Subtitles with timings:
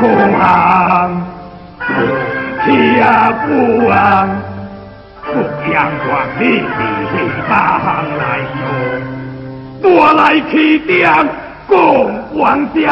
[0.00, 1.10] 空行あん。
[1.80, 2.14] こう。
[2.66, 2.68] き
[2.98, 3.00] や、
[3.46, 3.48] こ
[3.80, 4.28] 的あん。
[8.16, 8.64] 来哟，
[9.82, 10.20] 我来
[10.50, 11.24] 去、ざん、
[12.02, 12.86] み家，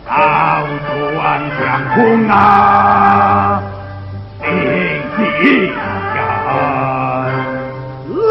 [0.09, 1.61] 好断江
[1.95, 3.61] 空啊，
[4.41, 4.47] 定
[5.17, 5.75] 西山，
[8.29, 8.31] 老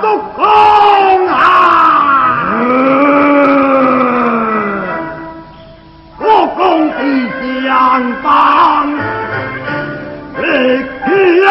[0.00, 0.04] 国
[0.34, 0.42] 公
[1.28, 1.38] 啊！
[6.18, 6.22] 我
[6.56, 6.58] 公
[6.90, 6.98] 的
[7.62, 7.68] 相
[8.20, 8.26] 帮，
[10.42, 10.44] 一
[11.44, 11.48] 要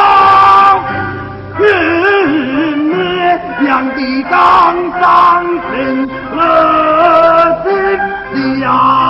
[1.58, 1.62] 日
[2.76, 2.92] 灭
[3.66, 3.98] 养的
[4.30, 4.32] 刚
[5.00, 5.02] 上
[5.62, 5.72] 成
[6.36, 6.38] 了
[7.64, 7.66] 的
[8.60, 9.03] 阳。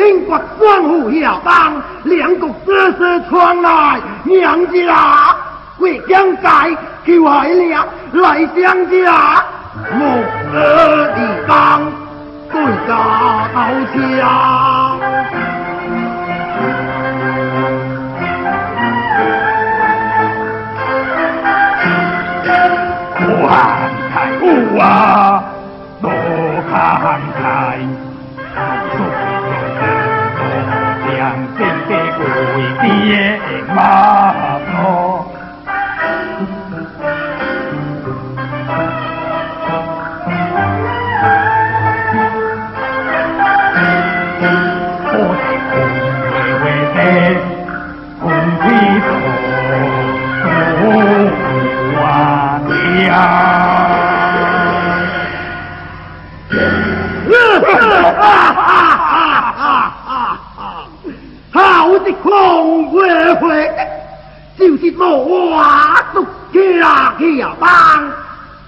[0.00, 1.74] 朝廷国官府下邦，
[2.04, 5.36] 两国丝丝传来，娘家
[5.78, 6.74] 为将改
[7.04, 9.44] 求海了，来相家
[9.92, 10.06] 木
[10.54, 11.82] 耳地方
[12.50, 12.96] 对家
[13.52, 13.58] 刀
[13.92, 13.98] 枪。
[23.42, 23.46] 万
[24.10, 25.44] 太武啊，
[26.00, 26.10] 多
[26.70, 27.78] 看开。
[33.10, 35.26] 为爹妈多，
[61.98, 63.70] 的空会会，
[64.58, 67.68] 就是无话独家下班，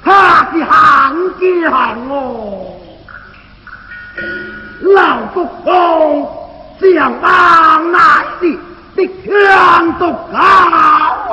[0.04, 0.70] 他是行
[1.38, 1.42] 家
[2.10, 2.76] 哦。
[4.80, 6.28] 老国公
[6.80, 7.98] 上班乃
[8.40, 8.42] 是
[8.96, 10.00] 的强独
[10.32, 10.38] 高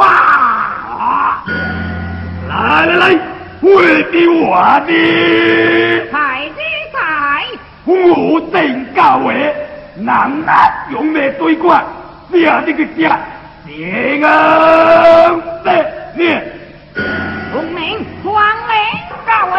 [0.02, 1.44] 啊！
[2.48, 3.04] 来来来，
[3.62, 4.14] 会的
[4.46, 4.88] 话的，
[6.12, 6.14] 才
[6.50, 6.62] 的
[6.94, 6.98] 才，
[7.86, 8.56] 我定
[8.96, 9.20] 教
[10.10, 10.16] 位。
[10.16, 11.86] 难难用来对关，
[12.34, 13.20] 下这个家，
[13.68, 15.30] 天啊！
[15.64, 15.86] 对，
[16.16, 16.36] 你，
[17.54, 18.34] 孔明，皇
[18.68, 18.74] 明，
[19.28, 19.56] 告位，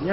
[0.00, 0.12] 官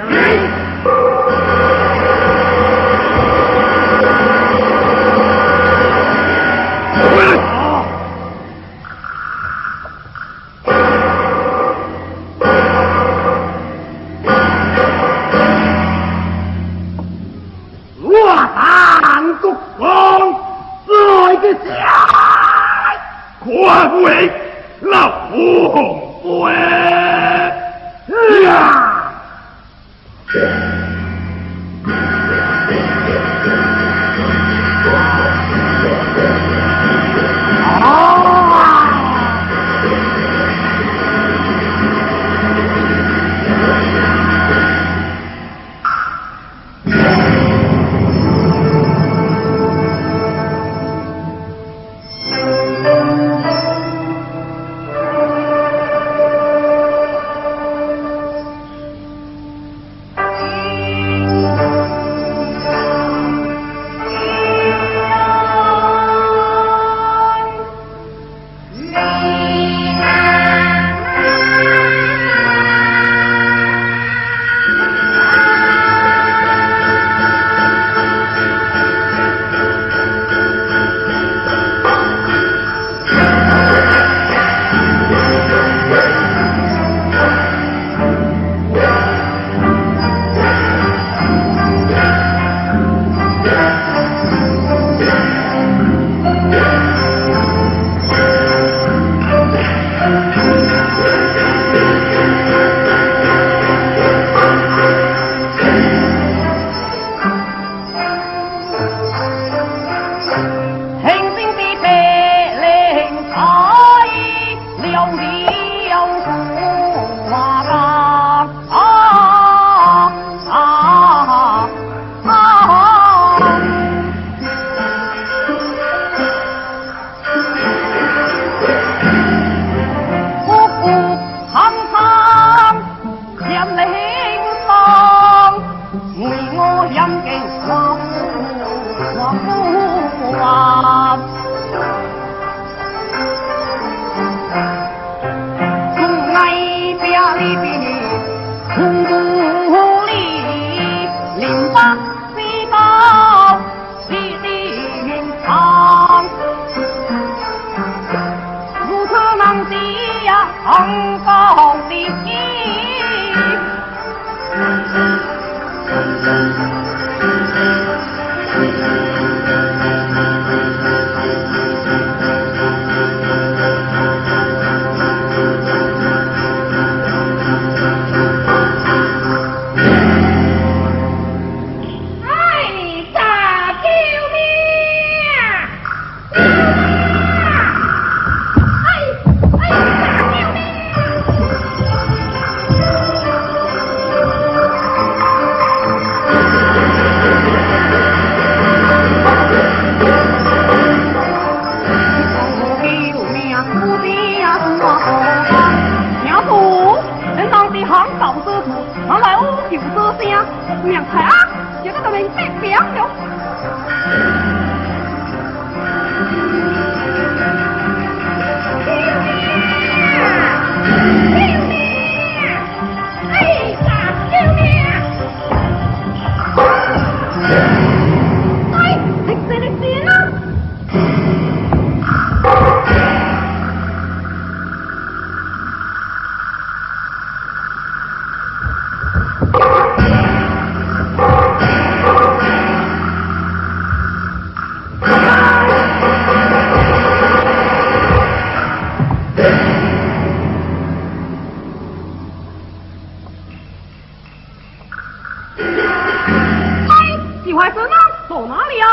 [257.56, 258.86] 我哪里啊？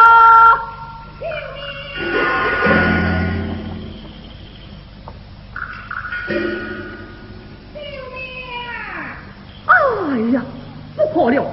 [1.19, 1.59] 救命！
[9.65, 9.71] 哎
[10.31, 10.41] 呀，
[10.95, 11.43] 不可了！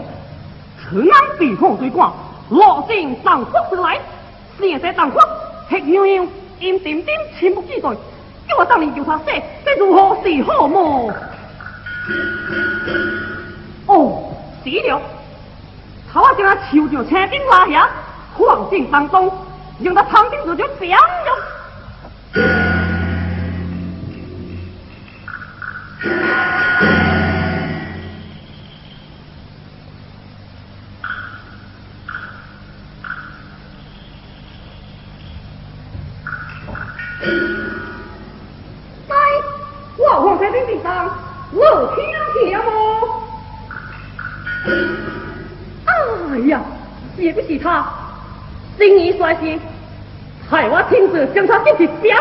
[0.79, 2.15] 此人对抗最狂，
[2.51, 3.99] 老身上火而来，
[4.61, 5.19] 生得荡火，
[5.69, 6.29] 黑泱泱，
[6.61, 7.07] 阴沉沉，
[7.41, 7.91] 千目俱在，
[8.49, 9.25] 叫我当年就他死，
[9.65, 11.13] 这如何是好么？
[13.87, 15.03] 哦，死了。
[16.13, 17.89] 他我将他抽着车顶拉下，
[18.37, 19.33] 放进当中，
[19.81, 22.60] 用他长顶子就变了。
[49.35, 49.59] 心意衰竭，
[50.51, 52.20] 害我亲自将他进去斩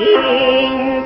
[0.00, 0.99] Ding!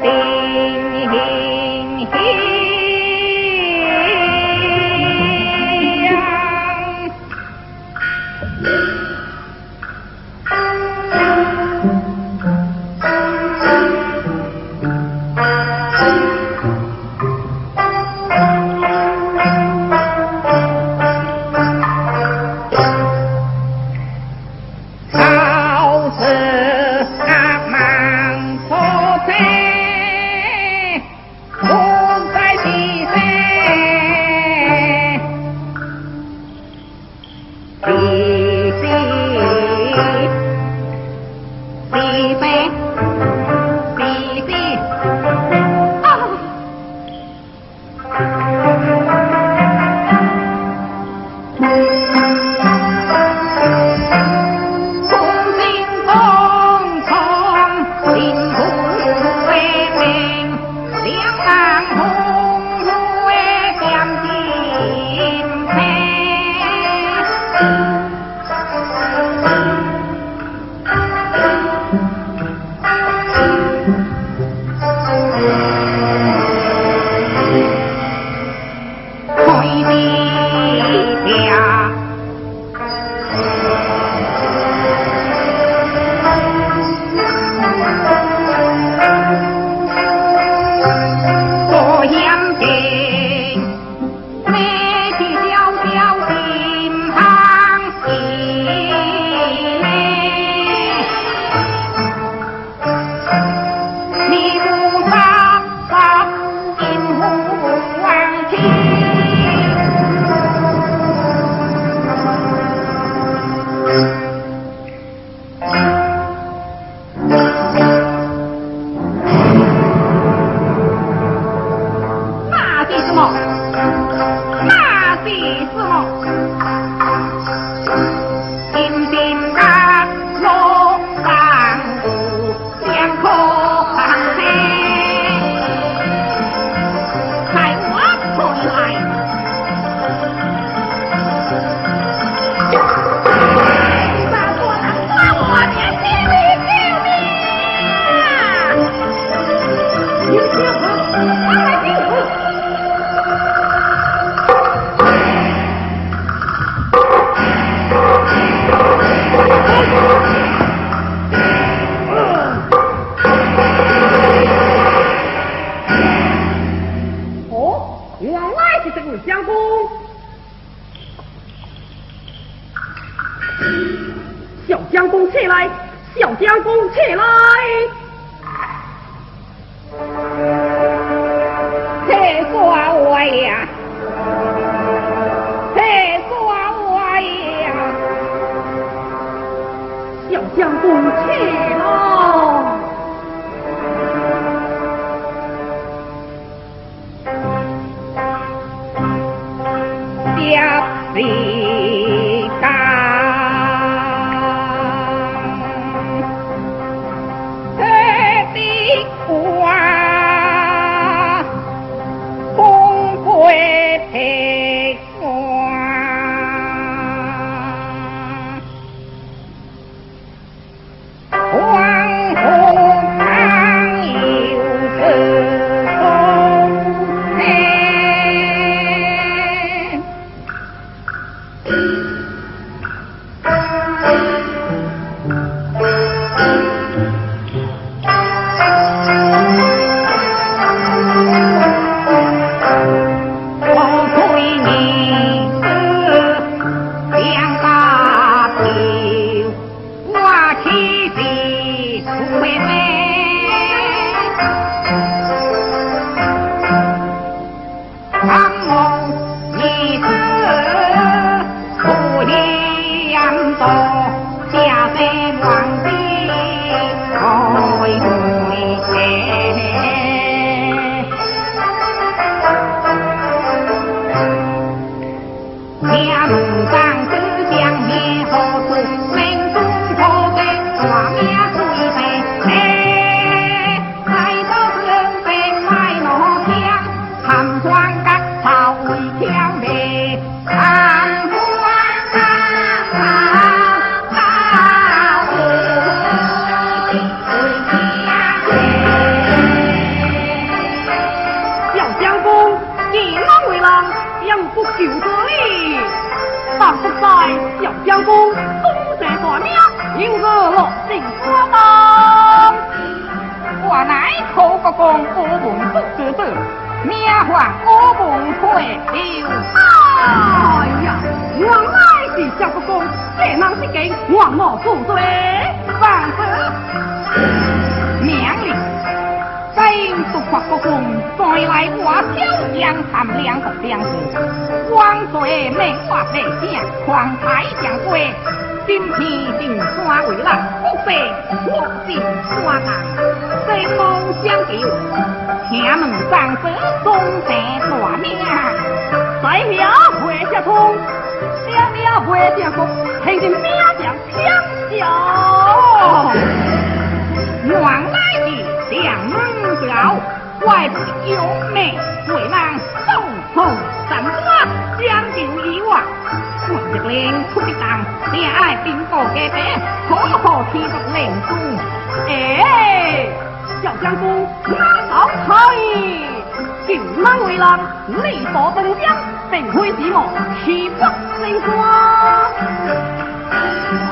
[378.36, 378.96] 我分享
[379.30, 380.10] 定会使我
[380.44, 380.82] 气不
[381.24, 381.48] 心酸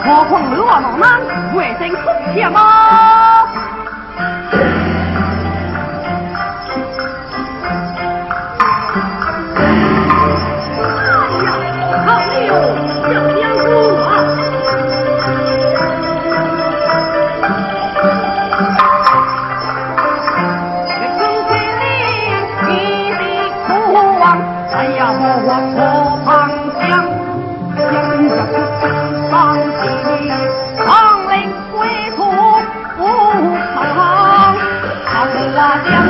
[0.05, 2.00] 何况你我浪漫为情出
[2.35, 3.21] 泣吗？
[35.62, 36.02] la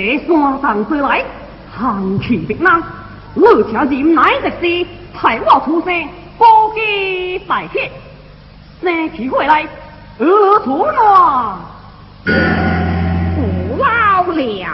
[0.00, 1.22] 这山上之来，
[1.78, 2.82] 行气别难。
[3.34, 6.08] 我瞧见乃直是派我出声，
[6.38, 7.92] 报给大铁，
[8.80, 9.66] 那提回来，
[10.18, 11.58] 何处呢？
[12.24, 14.69] 不老了。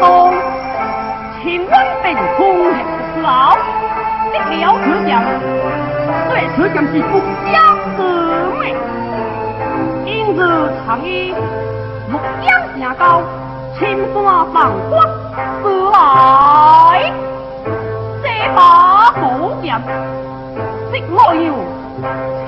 [0.00, 0.34] 东
[1.42, 3.56] 秦王本初也是死傲
[4.32, 5.22] 即辽可降
[6.28, 7.20] 所此降是不
[7.50, 7.54] 降
[7.96, 8.00] 之
[8.60, 8.74] 美
[10.06, 10.38] 因此
[10.86, 11.34] 常以
[12.10, 13.22] 木标下高
[13.78, 14.92] 青山放光
[15.62, 17.12] 自来
[18.22, 19.80] 这把宝剑
[20.92, 21.54] 即我有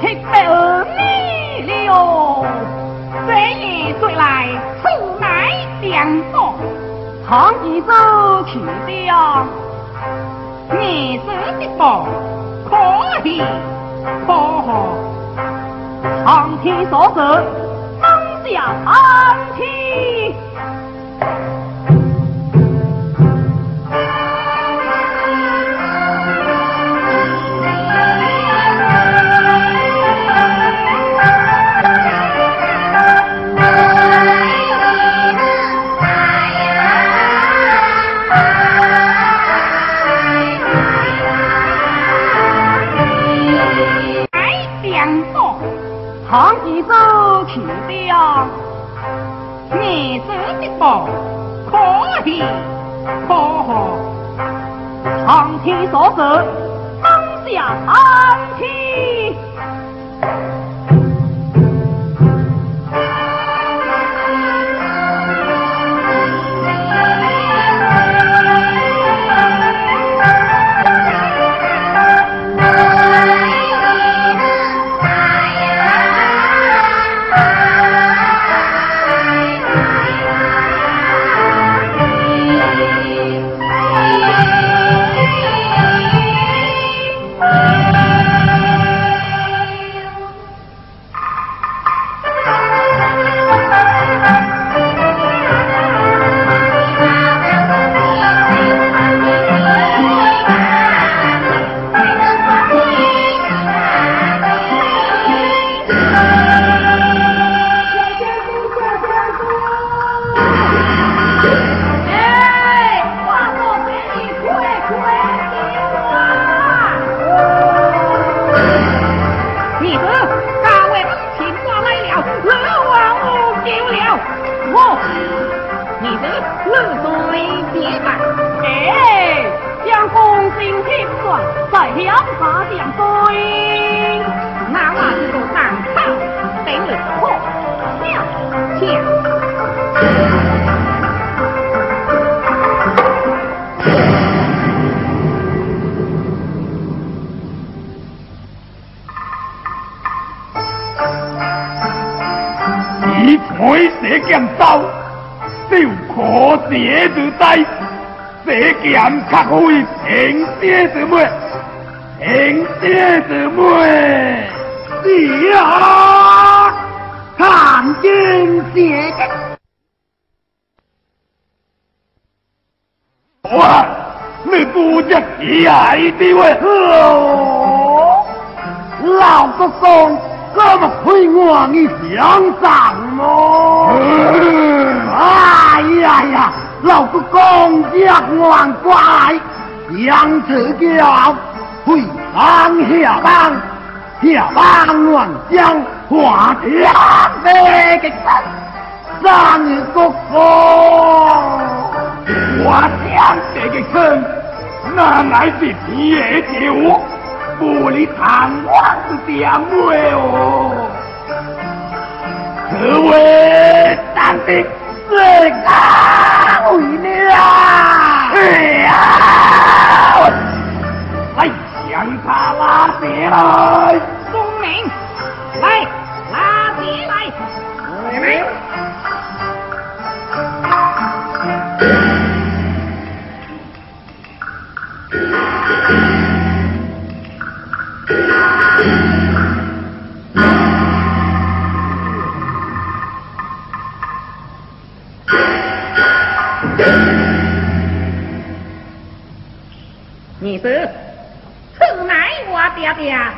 [0.00, 2.44] 七百二米六
[3.26, 4.48] 这月谁来
[4.82, 5.26] 此乃
[5.82, 6.54] 降道
[7.28, 9.48] 唱一首秦腔
[10.78, 11.26] 你是
[11.58, 12.06] 的宝
[12.70, 13.42] 可以
[14.28, 14.94] 包好。
[16.24, 17.44] 苍天作证
[18.00, 19.85] 真假苍天
[55.66, 56.22] 你所走，
[57.02, 58.25] 当下啊。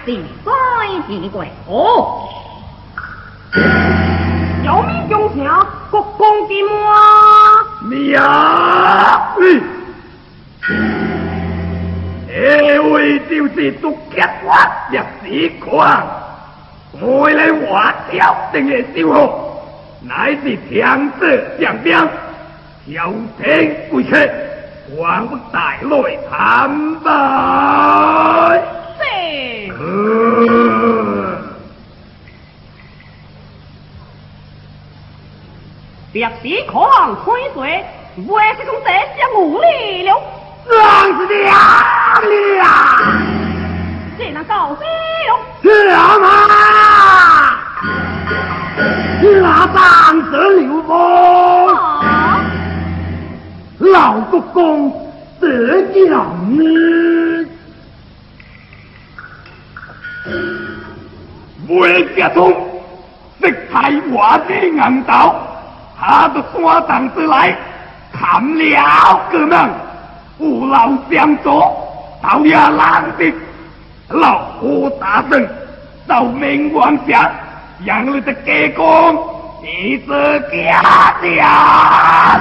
[0.08, 0.50] 爹第三
[1.06, 2.26] 奇怪哦。
[4.64, 6.70] 有名忠强，国公的么？
[7.90, 9.62] 你呀，嗯，
[12.26, 14.54] 这位就是独吉我
[14.90, 16.02] 入史狂，
[17.00, 19.62] 我来话挑定的小号，
[20.00, 21.94] 乃是强者将兵，
[22.94, 24.16] 朝廷贵客，
[24.96, 28.77] 还不带来参拜。
[36.10, 37.84] 别时狂吹水，
[38.26, 40.10] 为是讲这些无理了。
[40.68, 41.54] 让是娘
[42.58, 42.62] 了，
[44.18, 44.80] 这能搞死
[45.28, 45.30] 了？
[45.62, 45.66] 什
[46.18, 46.24] 么？
[49.42, 49.76] 那当
[50.30, 50.90] 得了不？
[51.74, 52.44] 啊！
[53.78, 54.90] 老国公
[55.40, 56.62] 得奖呢？
[61.68, 62.50] 未接通，
[63.40, 65.34] 色彩华丽硬道，
[65.98, 67.56] 他的山上之来，
[68.12, 69.70] 砍了个门，
[70.38, 71.62] 父老相助，
[72.22, 73.32] 倒也难的。
[74.08, 75.46] 老虎大圣，
[76.08, 77.30] 受命王下，
[77.84, 79.18] 让你的家公，
[79.62, 82.40] 你是家家。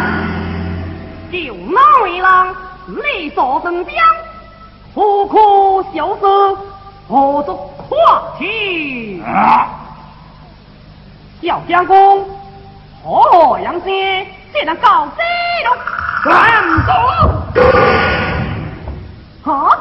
[1.30, 1.38] 就
[1.70, 2.56] 那位郎，
[2.88, 3.94] 力所成将，
[4.96, 5.38] 何可
[5.94, 6.22] 小事，
[7.10, 9.22] 何足夸气？
[9.26, 9.68] 啊！
[11.42, 12.26] 小将公，
[13.04, 15.22] 何样些，这能搞死
[15.64, 15.70] 了？
[16.26, 16.32] 站
[16.86, 16.92] 住！
[19.46, 19.78] 哈？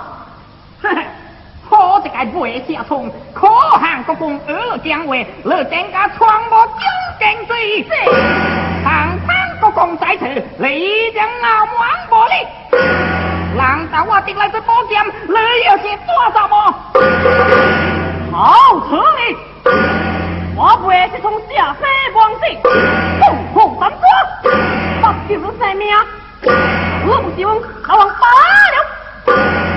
[0.82, 1.06] 嘿嘿，
[1.70, 6.72] 我这个背下冲，可汗国公二将位，你增加传播究
[7.18, 7.88] 竟罪事。
[8.84, 10.24] 堂堂国公在此，
[10.58, 12.32] 你将傲慢无礼。
[13.56, 15.34] 难道我得来这宝剑，你
[15.66, 16.54] 要些多少么？
[18.36, 19.34] 好处理！
[20.54, 22.60] 我不会是从下山往西，
[23.18, 24.04] 痛苦三抓，
[25.00, 25.88] 把救生命，
[27.06, 27.56] 我不希望
[27.88, 28.26] 老王罢
[28.74, 28.76] 了。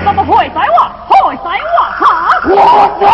[0.04, 0.76] 怎么会在我？
[1.08, 1.76] 会在我？
[2.04, 2.04] 哈！
[2.44, 2.54] 我
[3.00, 3.08] 在，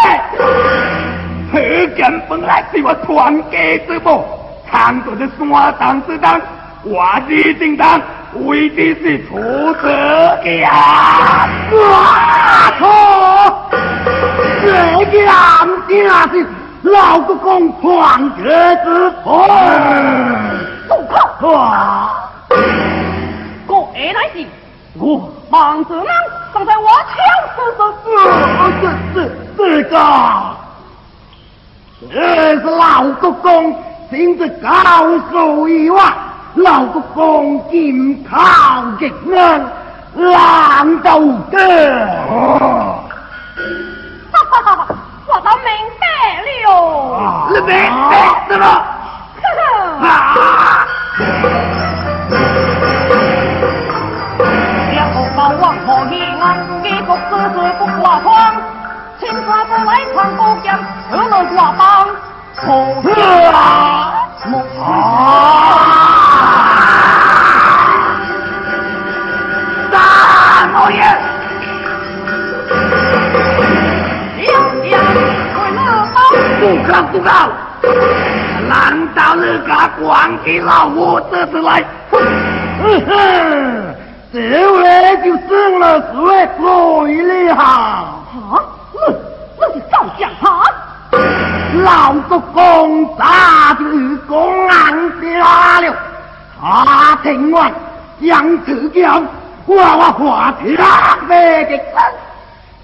[1.52, 1.54] 此
[1.94, 3.56] 剑本来是我传家
[3.86, 4.24] 之宝，
[4.68, 6.40] 藏在这山洞之中，
[6.82, 8.02] 我一定当
[8.34, 9.36] 为的是出
[9.74, 11.48] 者家。
[11.70, 11.76] 我
[12.80, 13.65] 错，
[14.66, 15.14] 这件
[15.88, 15.94] 正
[16.32, 16.34] 是
[16.82, 18.42] 老国公传绝
[18.84, 19.46] 之宝。
[20.88, 21.14] 住口！
[21.52, 21.54] 哇！
[23.66, 24.36] 果然乃是
[24.94, 26.06] 我王子郎
[26.52, 27.14] 放在我挑
[27.54, 27.80] 事上。
[28.56, 29.16] 啊，这这
[29.56, 29.94] 这个，
[32.12, 32.14] 这
[32.60, 33.74] 是老国公
[34.10, 34.68] 行之高
[35.30, 36.12] 手一万，
[36.56, 39.64] 老国公今靠极能，
[40.14, 41.58] 难道的？
[45.26, 45.66] 我倒明
[46.00, 46.04] 白
[46.44, 46.68] 了。
[47.50, 47.68] 你别
[48.10, 48.12] 别
[48.48, 48.64] 什么？
[49.42, 49.60] 呵呵。
[50.06, 50.08] 啊！
[54.92, 56.44] 两个高王何以安？
[56.82, 58.26] 结局只是不挂窗。
[59.18, 60.66] 青花子来闯高江，
[61.10, 61.82] 何乐挂帮？
[62.56, 62.64] 何
[63.52, 63.56] 啊！
[64.82, 64.84] 啊
[69.90, 69.94] 大
[70.72, 71.00] 老爷，
[76.60, 77.30] 不告不告！
[78.68, 81.84] 难道你敢光给老夫这次来？
[82.10, 83.94] 哼哼，
[84.32, 84.38] 这
[84.72, 86.62] 位就胜了这位罪
[87.44, 87.54] 了。
[87.54, 88.14] 啊！
[88.92, 88.98] 你
[89.58, 90.44] 你是少将哈？
[91.84, 93.24] 老国公早
[93.78, 94.74] 就与公安
[95.20, 95.94] 下了，
[96.60, 97.72] 他听完
[98.20, 99.24] 将此将
[99.66, 100.76] 我我华天
[101.28, 101.82] 白极生，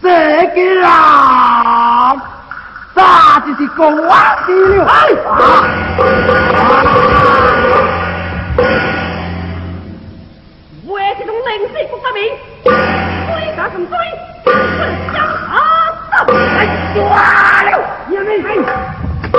[0.02, 0.08] 这
[0.54, 2.14] 个啊，
[2.94, 4.86] 咋就是公安的了？
[10.84, 12.22] 为这种零死不革命，
[12.64, 12.72] 追
[13.56, 13.96] 加更追，
[14.44, 14.52] 追
[15.14, 15.54] 加啊！
[16.28, 17.00] 来抓
[17.62, 17.66] 了，
[18.10, 18.50] 也没命。
[19.32, 19.36] 为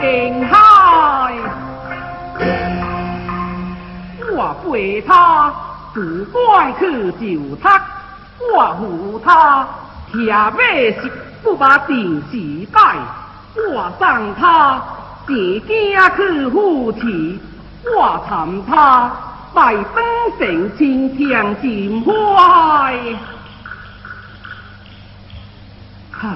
[0.00, 1.34] 恩海。
[4.34, 5.52] 我陪他
[5.92, 7.80] 自拐去救他，
[8.54, 9.66] 我扶他
[10.10, 12.96] 骑马是不把定时摆，
[13.70, 14.80] 我送他
[15.26, 17.38] 自家去扶持，
[17.94, 19.10] 我寻他
[19.54, 20.02] 拜登
[20.38, 22.12] 成亲听尽坏。
[26.22, 26.28] 唉，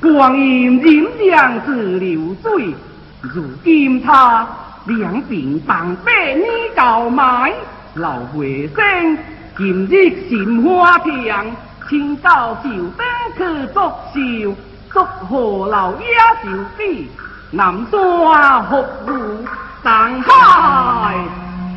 [0.00, 2.74] 光阴荏苒似流水，
[3.22, 4.46] 如今他
[4.84, 6.44] 两鬓斑白你
[6.76, 7.52] 高埋，
[7.94, 9.18] 老回生
[9.56, 11.56] 今日心花甜，
[11.88, 13.06] 请到寿灯
[13.36, 14.54] 去作寿，
[14.92, 16.06] 祝贺老爷
[16.42, 17.10] 寿比
[17.50, 19.44] 南山福如
[19.82, 20.28] 上海。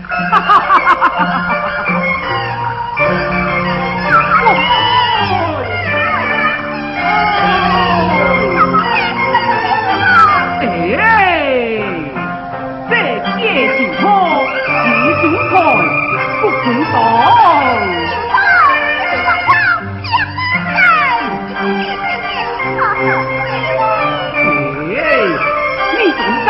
[0.10, 1.56] 哈哈哈哈哈
[3.00, 3.39] 哎，
[16.60, 16.94] 不准动。
[24.96, 25.00] 哎，
[25.98, 26.50] 你总该，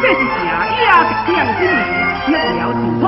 [0.00, 0.42] 这是假
[0.82, 1.60] 呀，是骗子，
[2.26, 2.62] 一了就
[3.00, 3.02] 错，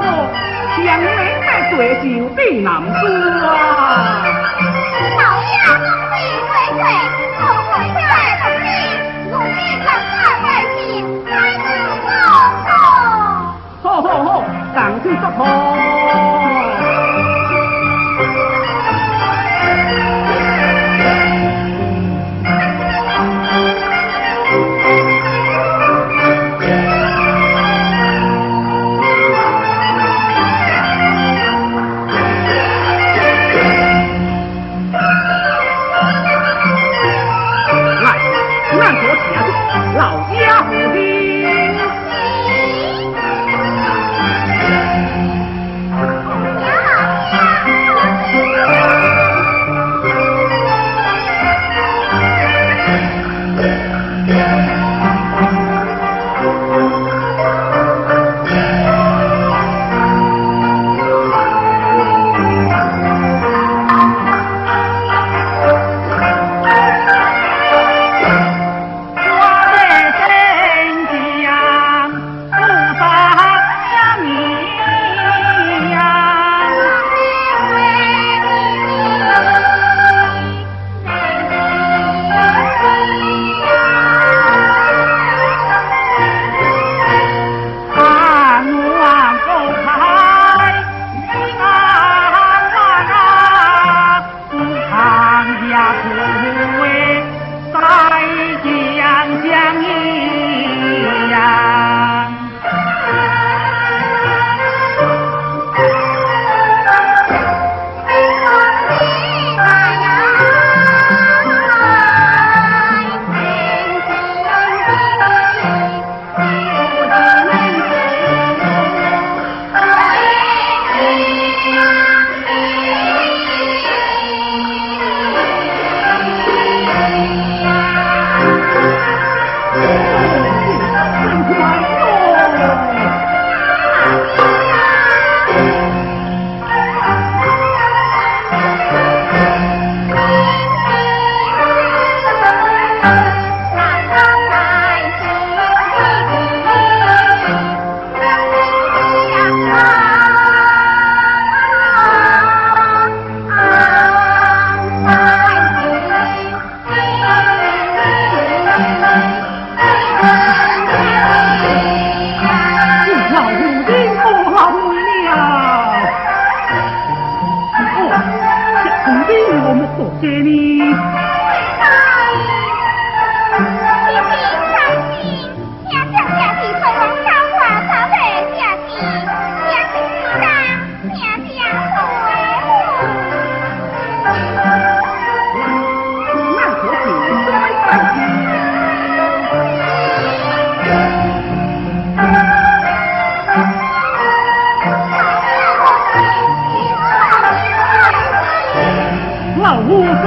[0.77, 1.11] 将来
[1.45, 2.03] 再对手
[2.37, 2.69] 比难
[3.01, 3.03] 输
[3.47, 3.51] 啊！
[13.83, 14.27] 好好好，
[14.75, 15.94] 上去祝贺。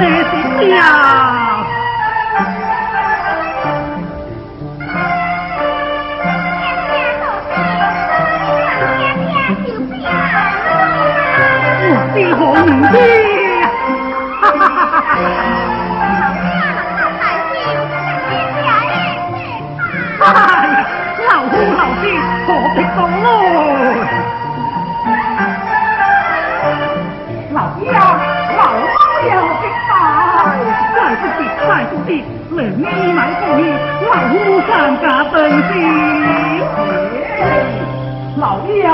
[0.02, 0.82] 呀！
[11.90, 12.42] 我的红
[12.92, 12.96] 的，
[14.42, 15.16] 哈哈哈哈哈！
[21.28, 22.04] 老夫老妻
[22.46, 23.26] 何必动怒？
[31.90, 33.62] 不必，再不必，连你来不义，
[34.06, 34.36] 老夫
[34.68, 34.70] 上
[35.02, 35.36] 家登
[35.74, 35.74] 基。
[38.40, 38.92] 老爷来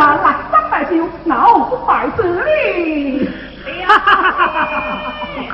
[0.52, 0.92] 三拜酒，
[1.26, 1.36] 老
[1.70, 3.30] 夫拜子礼。
[3.86, 4.78] 哈哈哈哈哈
[5.50, 5.54] 哈！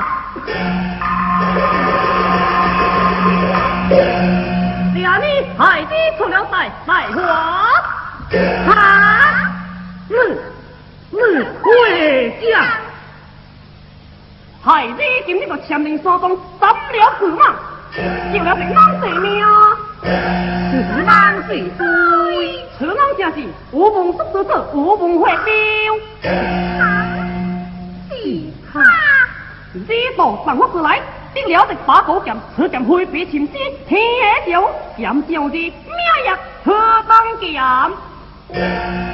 [4.99, 5.05] 呀！
[5.17, 5.25] 你
[5.57, 7.17] 孩子出了大大祸，
[8.69, 8.73] 啊！
[10.07, 10.15] 你
[11.11, 11.17] 你
[11.61, 11.67] 回
[12.41, 12.43] 家，
[14.69, 17.55] 孩子今日个千年山中斩了驸马，
[18.31, 19.43] 救了平安性命。
[20.03, 21.47] 驸马是。
[21.47, 22.63] 谁？
[22.77, 23.37] 此人正是。
[23.71, 25.43] 吴孟叔叔子吴孟会彪。
[26.21, 28.13] 是。
[28.71, 28.79] 他，
[29.73, 31.01] 你道上我之来。
[31.33, 33.53] 得了的把狗剑，此剑挥别前师，
[33.87, 35.73] 天下叫剑将的名
[36.25, 36.71] 曰何
[37.07, 37.59] 当剑，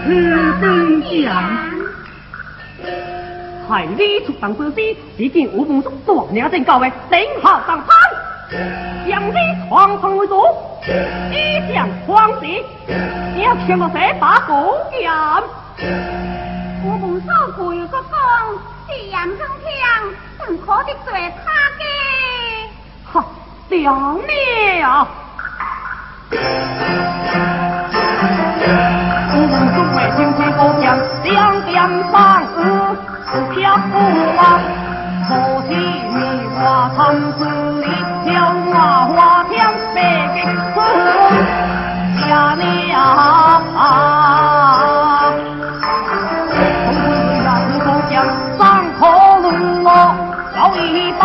[0.04, 0.12] 何
[0.62, 1.32] 当剑。
[3.68, 7.88] 害你出当之时，只见吴孟叔断了正教的顶下上山，
[9.10, 9.36] 将你
[9.70, 10.44] 创成为主，
[11.32, 12.46] 一向皇时，
[13.42, 15.12] 要听我这把狗剑。
[16.84, 18.14] 吴孟叔跪个讲，
[18.88, 19.68] 是严中听，
[20.46, 21.82] 怎可得罪他嘅？
[23.68, 24.20] 娘
[24.78, 25.08] 娘，
[29.32, 29.36] 五
[29.74, 30.84] 中为金旗高将，
[31.24, 31.74] 两边
[32.12, 32.14] 上
[33.36, 33.76] 日飘
[34.38, 34.40] 光，
[35.28, 35.30] 父
[35.68, 36.20] 亲你
[36.56, 36.98] 花长
[37.38, 37.40] 子
[37.82, 37.86] 里
[38.24, 38.32] 飘
[38.72, 38.74] 花
[39.08, 39.54] 花天
[39.94, 39.98] 白
[40.34, 40.38] 给
[40.74, 40.78] 子，
[42.26, 42.64] 家娘。
[47.84, 48.14] 红将
[48.58, 48.60] 上
[48.98, 49.02] 可
[49.42, 49.46] 路
[49.84, 49.86] 高
[50.78, 51.24] 一帮。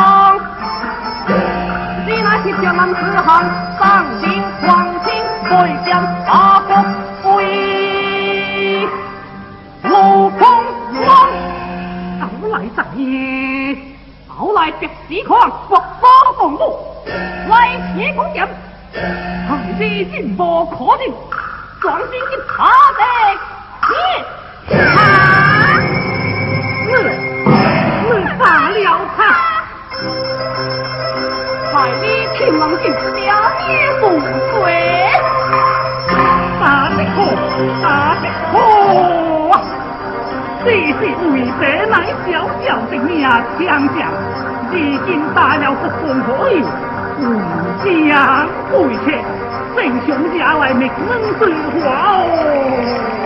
[2.60, 3.28] 江南四行，
[3.78, 4.22] 上行
[4.66, 4.68] 黄
[5.04, 5.08] 金
[5.48, 5.50] 对
[5.86, 5.88] 将
[6.26, 6.28] 大
[15.30, 16.60] 别时狂，国法共武，
[17.48, 17.54] 来
[17.94, 18.44] 铁公剑，
[19.48, 21.14] 孩子进步可定，
[21.80, 22.66] 壮心的他
[22.98, 23.02] 的，
[24.74, 24.98] 啊！
[26.86, 26.92] 你
[28.02, 28.76] 你杀了
[29.16, 29.18] 他！
[31.72, 32.04] 害你
[32.36, 33.30] 天王剑了
[33.68, 33.70] 也
[34.00, 34.02] 不
[34.58, 34.58] 归，
[36.58, 37.18] 大的好，
[37.80, 37.86] 大
[38.20, 38.54] 的好，
[40.64, 41.00] 这是
[41.30, 41.94] 为这乃
[42.26, 42.28] 小
[42.66, 43.30] 小的命强
[43.96, 43.98] 将，
[44.72, 46.62] 如今打了不公可以，
[47.20, 47.24] 无
[47.84, 49.18] 将归去，
[49.76, 51.40] 正雄也来命能之
[51.80, 53.19] 话哦。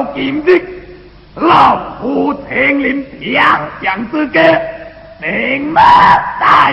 [0.00, 0.62] 到今日，
[1.34, 3.38] 老夫听令平
[3.82, 4.40] 将之歌，
[5.20, 5.82] 明马
[6.40, 6.72] 大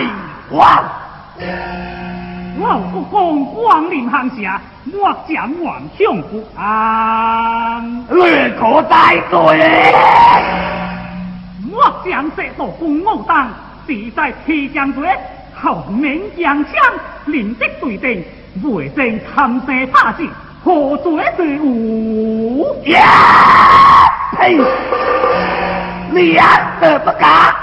[0.50, 0.82] 王。
[2.58, 8.06] 老夫公光临行下，莫将万象不安。
[8.08, 9.94] 略可大罪。
[11.70, 13.50] 莫将这道公武当，
[13.86, 15.06] 是在提将罪，
[15.54, 16.72] 后面将枪，
[17.26, 18.24] 临敌对敌，
[18.62, 20.26] 未正 tham 射大事。
[20.68, 22.76] 何罪之无？
[22.84, 23.00] 呀！
[24.36, 24.54] 呸！
[26.12, 26.46] 两
[26.78, 27.54] 得不敢，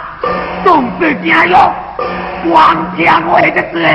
[0.64, 1.56] 总是加油，
[2.50, 3.88] 光天为的事，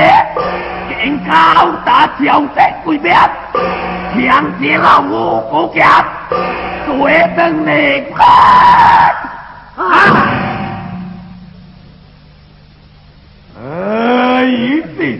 [0.87, 3.13] 天高大交在鬼面，
[4.13, 5.85] 强劫老五不见，
[6.85, 6.95] 最
[7.35, 8.25] 等你看。
[9.75, 9.91] 啊！
[13.61, 15.19] 哎，一次，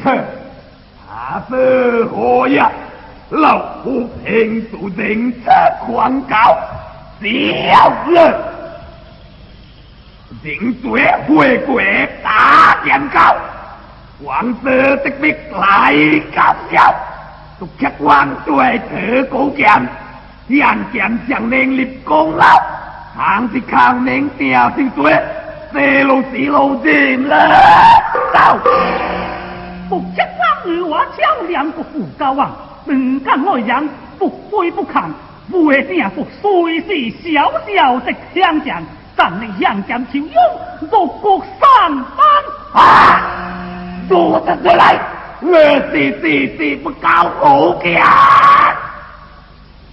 [1.10, 2.72] 阿是何呀？
[3.32, 5.50] 老夫平素人车
[5.86, 6.36] 狂高，
[7.22, 8.36] 小人
[10.44, 11.82] 顶嘴回国
[12.22, 13.34] 打年糕，
[14.22, 15.94] 王子的兵来
[16.36, 16.94] 高叫，
[17.58, 19.66] 独吃王对扯狗剑，
[20.50, 22.46] 剑剑将能立功劳，
[23.16, 25.18] 扛是抗能吊顶罪
[25.72, 27.50] 谁路是路进了
[28.34, 28.60] 走，
[29.88, 32.52] 不吃王与我较量个副高、啊。
[32.86, 33.12] 能。
[33.24, 35.10] 干爱人不卑不亢
[35.52, 38.82] 为定不虽是小小的相将
[39.16, 42.18] 但你样将求勇不国三班
[42.74, 43.22] 啊
[44.10, 45.00] 如此得来
[45.42, 45.54] 我
[45.92, 48.02] 是是是不高高见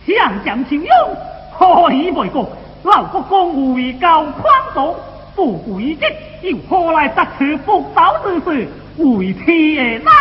[0.06, 1.16] 强将求勇
[1.52, 2.50] 何以为国
[2.84, 4.96] 老国公为教宽祖
[5.34, 6.04] 不顾一击
[6.42, 8.68] 又何来得此复仇之事
[8.98, 10.12] 为天难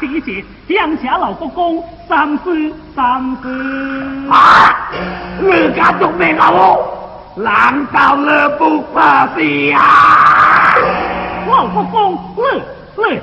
[0.00, 4.28] 其节，乡下老国公三思三思。
[4.30, 4.88] 啊！
[5.42, 6.80] 我家中没我，
[7.36, 9.40] 难道了不怕死
[9.74, 10.74] 啊？
[11.46, 12.42] 老国公，你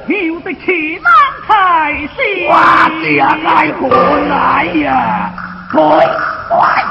[0.05, 1.11] 你休得去难
[1.47, 2.47] 开心。
[2.49, 3.89] 哇，这该何
[4.29, 5.31] 来呀？
[5.71, 5.79] 快
[6.49, 6.85] 快！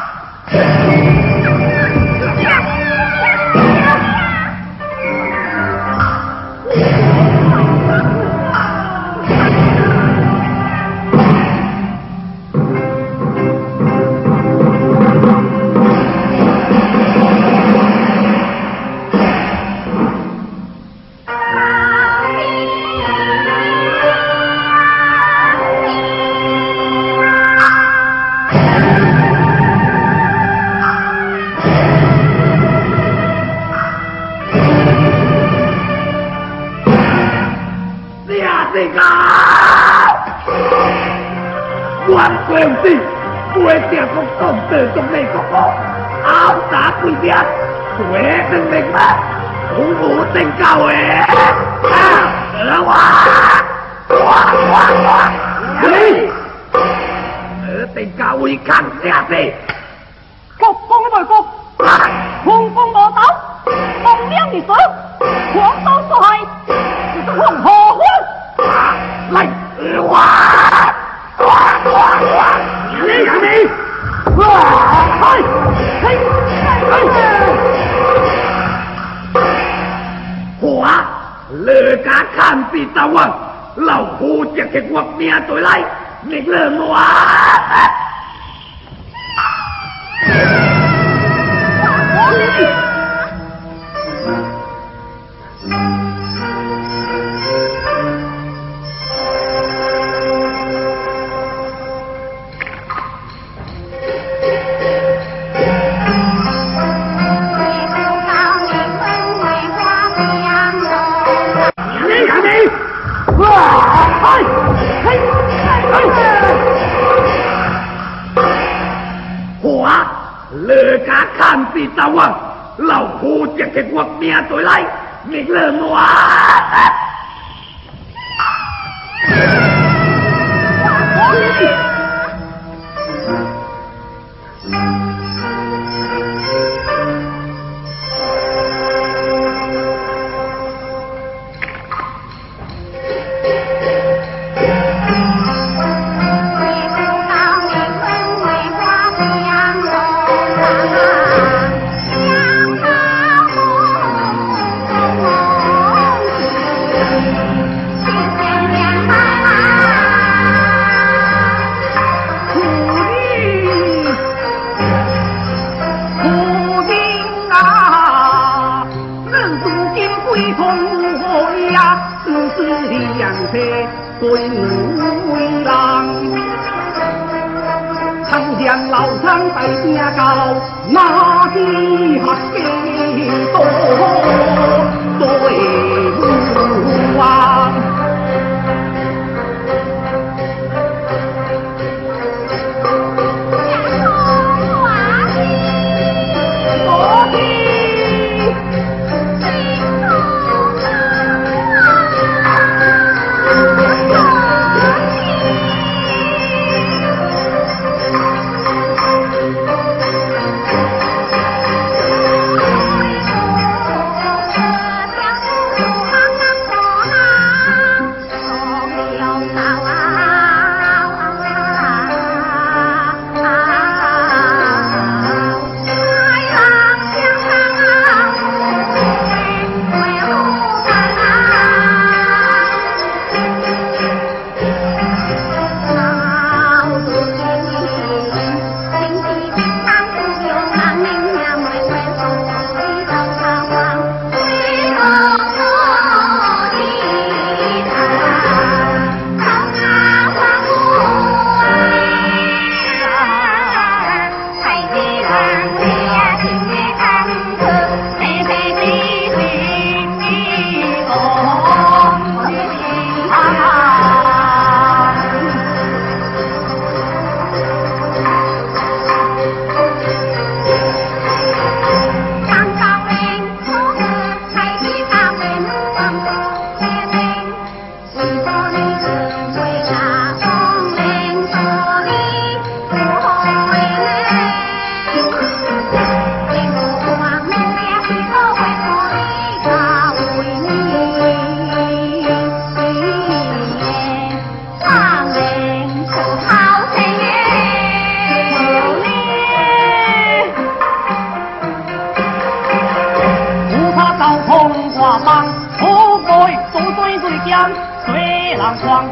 [308.69, 309.05] 双双，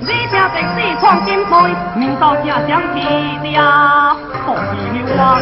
[0.00, 3.04] 你正在四创金牌，明朝正想起
[3.44, 4.58] 的呀，不比
[4.92, 5.38] 你忘。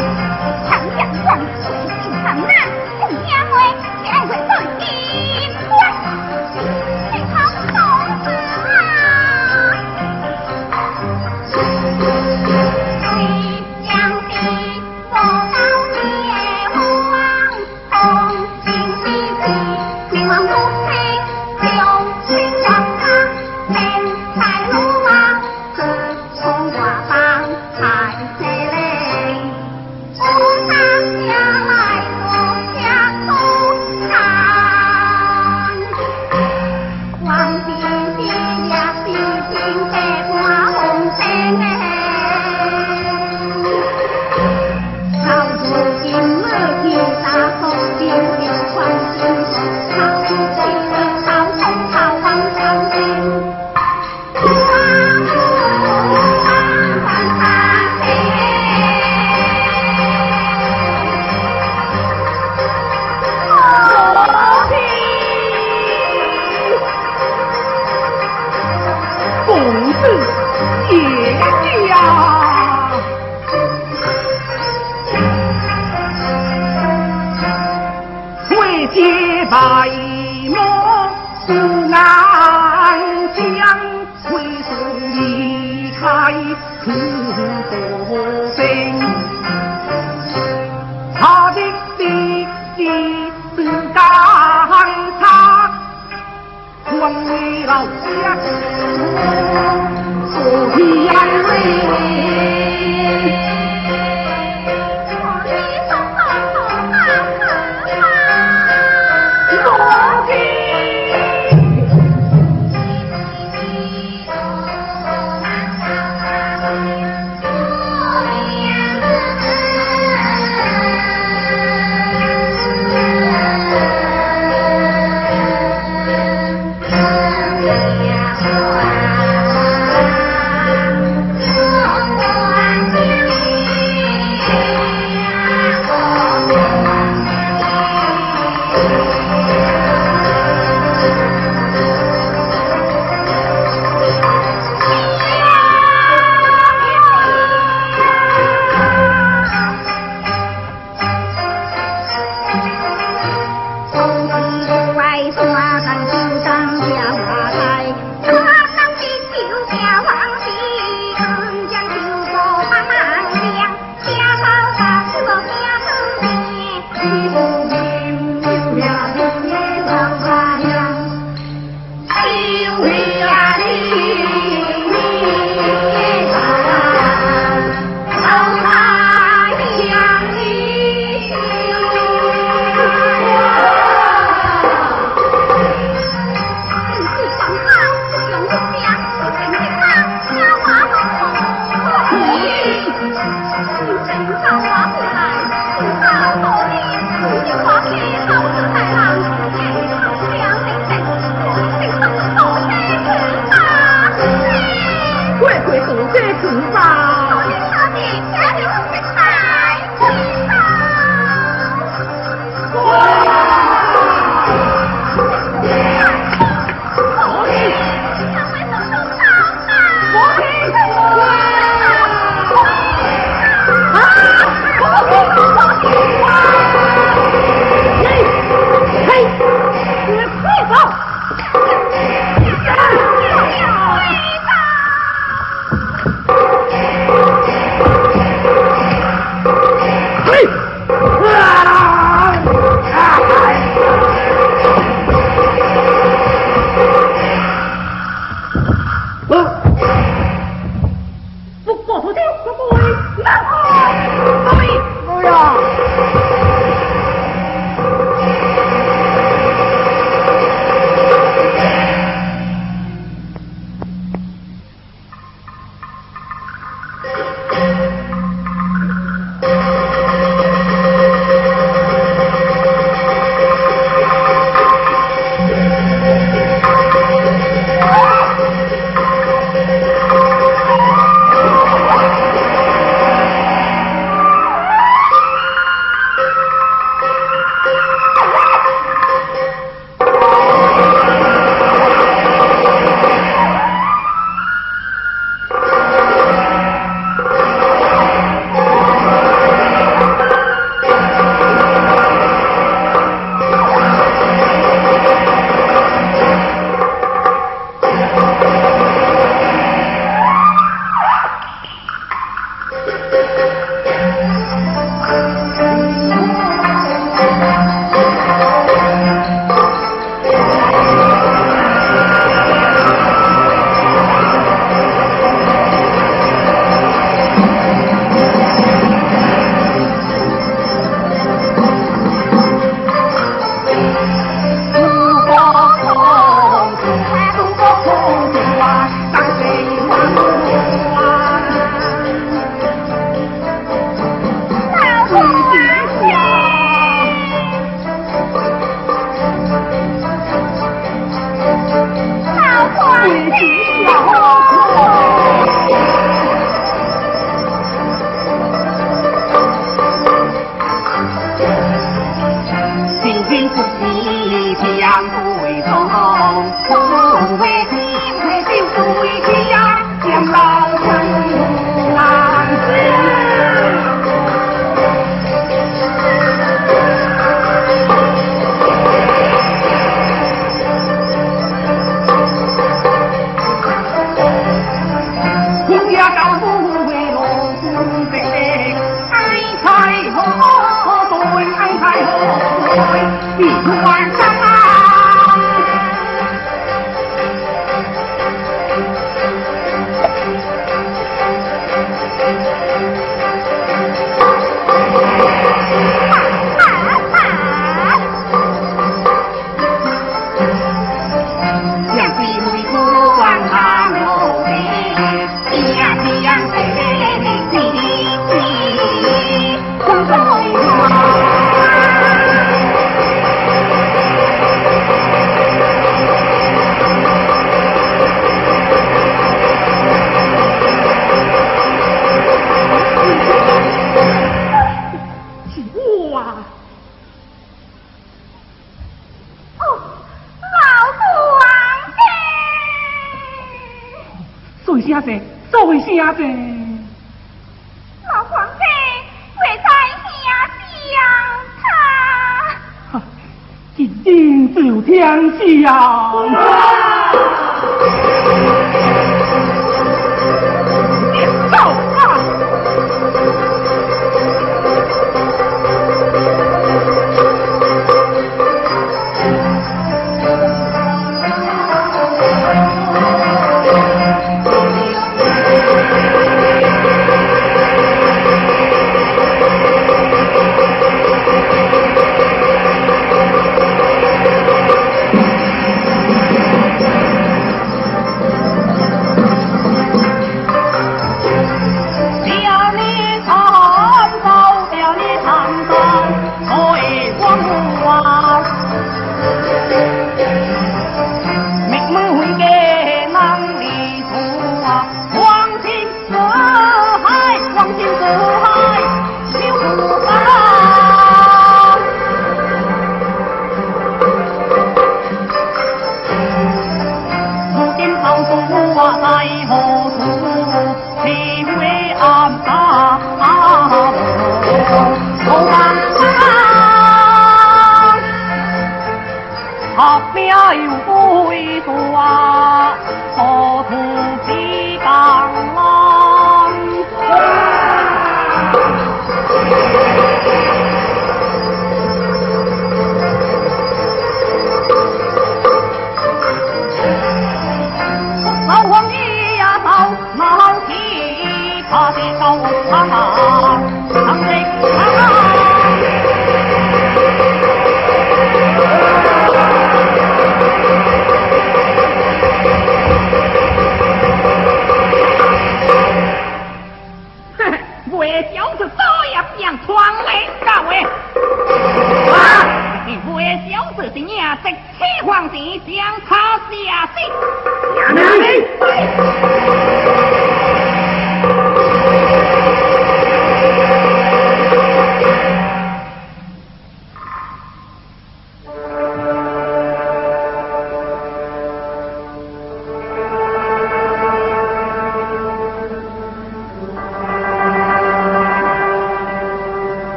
[455.67, 456.06] 呀。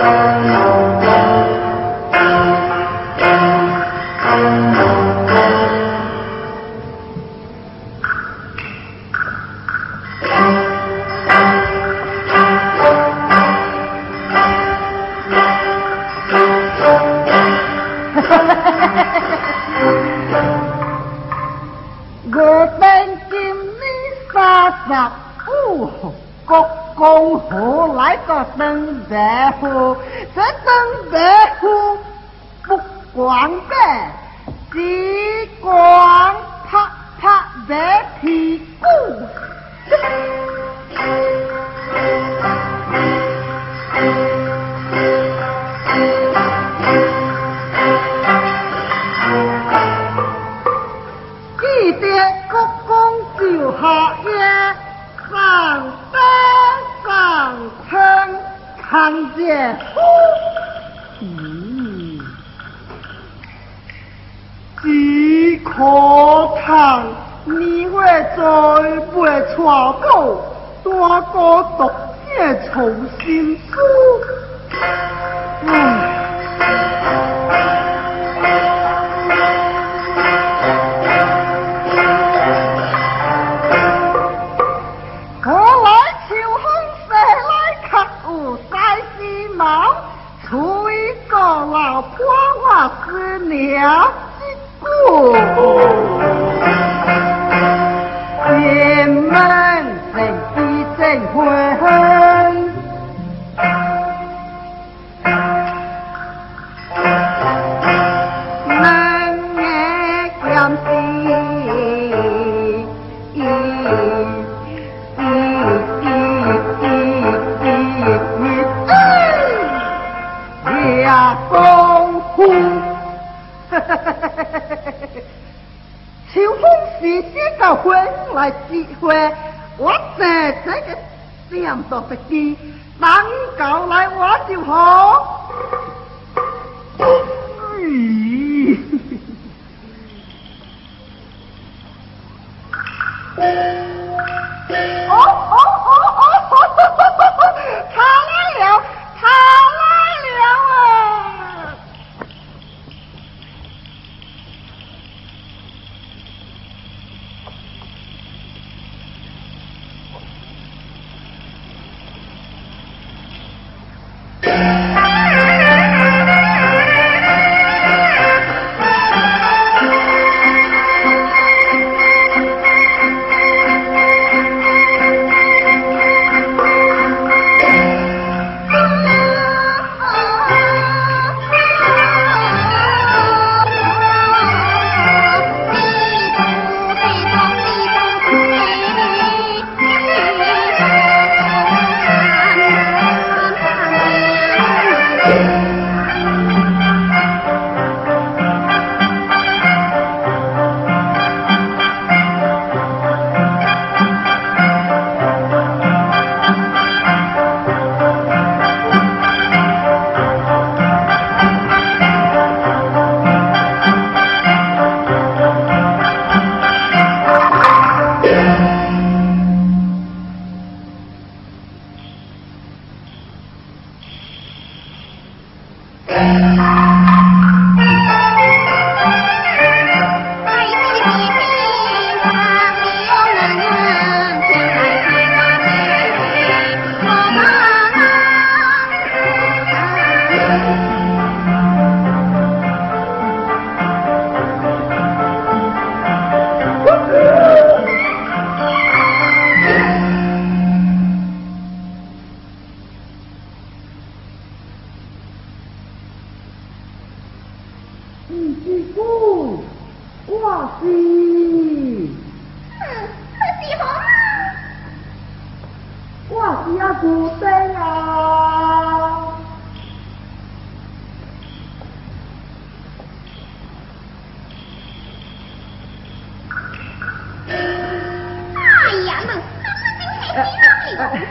[0.00, 0.27] Amen.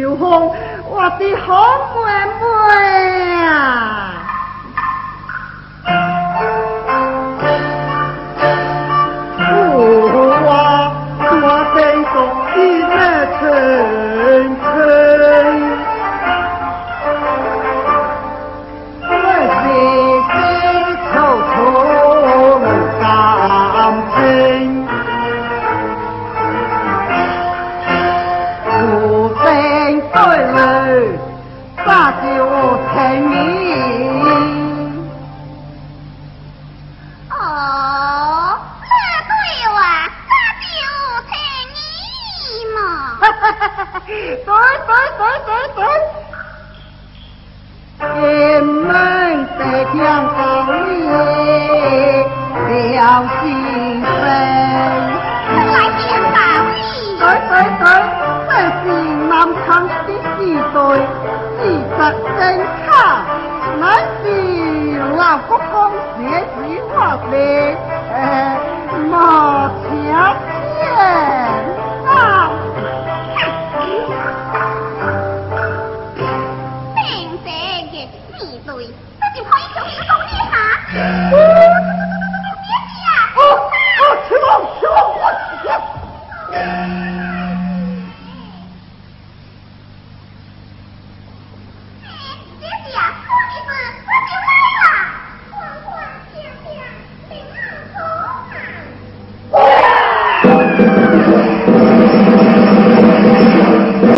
[0.00, 0.50] 秋风，